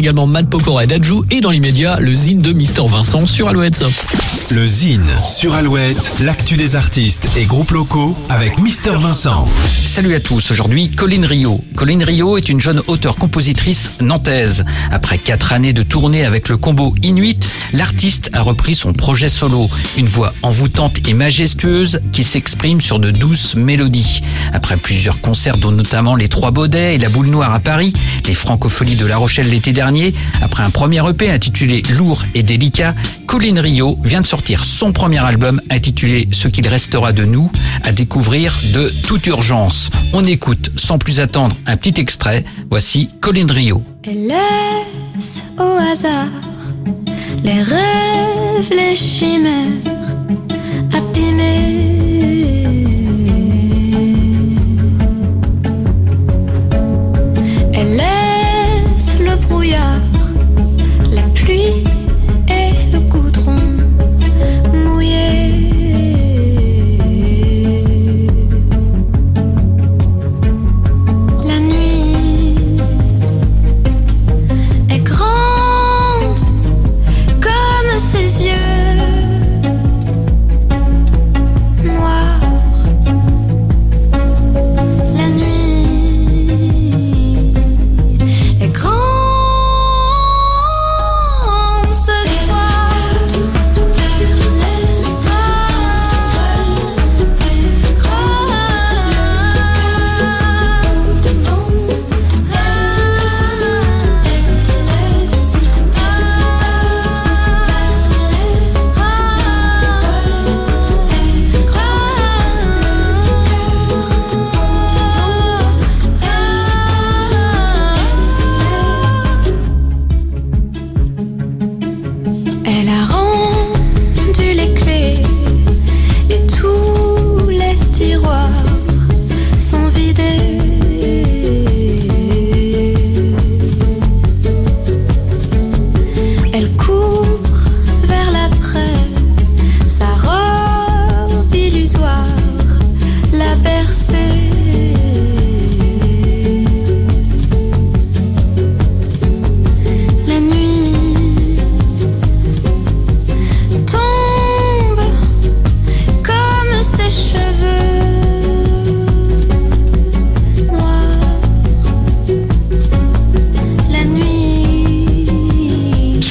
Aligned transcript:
également 0.00 0.26
Matt 0.26 0.48
Pokora 0.48 0.84
et 0.84 0.86
Dajou 0.86 1.26
et 1.30 1.42
dans 1.42 1.50
l'immédiat, 1.50 1.98
le 2.00 2.14
zine 2.14 2.40
de 2.40 2.52
Mister 2.54 2.82
Vincent 2.86 3.26
sur 3.26 3.48
Alouette. 3.48 3.84
Le 4.50 4.66
Zine 4.66 5.06
sur 5.26 5.54
Alouette, 5.54 6.12
l'actu 6.20 6.56
des 6.56 6.74
artistes 6.74 7.28
et 7.36 7.44
groupes 7.44 7.70
locaux 7.70 8.16
avec 8.30 8.58
Mister 8.58 8.92
Vincent. 8.98 9.46
Salut 9.66 10.14
à 10.14 10.20
tous, 10.20 10.50
aujourd'hui 10.50 10.88
Colline 10.88 11.26
Rio. 11.26 11.62
Colline 11.76 12.02
Rio 12.02 12.38
est 12.38 12.48
une 12.48 12.60
jeune 12.60 12.80
auteure-compositrice 12.86 13.90
nantaise. 14.00 14.64
Après 14.90 15.18
quatre 15.18 15.52
années 15.52 15.74
de 15.74 15.82
tournée 15.82 16.24
avec 16.24 16.48
le 16.48 16.56
combo 16.56 16.94
Inuit, 17.02 17.46
l'artiste 17.74 18.30
a 18.32 18.40
repris 18.40 18.74
son 18.74 18.94
projet 18.94 19.28
solo. 19.28 19.68
Une 19.98 20.06
voix 20.06 20.32
envoûtante 20.40 21.06
et 21.06 21.12
majestueuse 21.12 22.00
qui 22.12 22.24
s'exprime 22.24 22.80
sur 22.80 23.00
de 23.00 23.10
douces 23.10 23.54
mélodies. 23.54 24.22
Après 24.54 24.78
plusieurs 24.78 25.20
concerts 25.20 25.58
dont 25.58 25.72
notamment 25.72 26.16
les 26.16 26.28
Trois 26.28 26.52
Baudets 26.52 26.94
et 26.94 26.98
la 26.98 27.10
Boule 27.10 27.28
Noire 27.28 27.52
à 27.52 27.60
Paris, 27.60 27.92
les 28.26 28.34
Francopholies 28.34 28.96
de 28.96 29.04
La 29.04 29.18
Rochelle 29.18 29.50
l'été 29.50 29.72
dernier, 29.74 29.89
après 30.40 30.62
un 30.62 30.70
premier 30.70 31.02
EP 31.08 31.30
intitulé 31.30 31.82
Lourd 31.96 32.24
et 32.34 32.42
délicat, 32.42 32.94
Colline 33.26 33.58
Rio 33.58 33.98
vient 34.04 34.20
de 34.20 34.26
sortir 34.26 34.64
son 34.64 34.92
premier 34.92 35.18
album 35.18 35.60
intitulé 35.70 36.28
Ce 36.30 36.48
qu'il 36.48 36.66
restera 36.68 37.12
de 37.12 37.24
nous, 37.24 37.50
à 37.84 37.92
découvrir 37.92 38.56
de 38.72 38.88
toute 39.06 39.26
urgence. 39.26 39.90
On 40.12 40.24
écoute 40.24 40.70
sans 40.76 40.98
plus 40.98 41.20
attendre 41.20 41.56
un 41.66 41.76
petit 41.76 42.00
extrait. 42.00 42.44
Voici 42.70 43.10
Colline 43.20 43.50
Rio. 43.50 43.82
Les 47.42 47.62
rêves, 47.62 48.70
les 48.70 48.94
chimères 48.94 49.66
abîmés. 50.92 51.79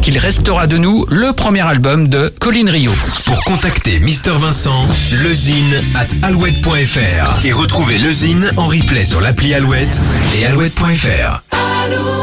Qu'il 0.00 0.18
restera 0.18 0.66
de 0.66 0.76
nous, 0.76 1.04
le 1.10 1.32
premier 1.32 1.60
album 1.60 2.08
de 2.08 2.32
Colline 2.40 2.70
Rio. 2.70 2.92
Pour 3.26 3.42
contacter 3.44 3.98
Mister 3.98 4.32
Vincent, 4.38 4.86
lezine 5.22 5.82
at 5.94 6.26
alouette.fr 6.26 7.44
et 7.44 7.52
retrouver 7.52 7.98
le 7.98 8.12
Zine 8.12 8.50
en 8.56 8.66
replay 8.66 9.04
sur 9.04 9.20
l'appli 9.20 9.54
Alouette 9.54 10.00
et 10.38 10.46
alouette.fr. 10.46 11.42
Alouette. 11.84 12.19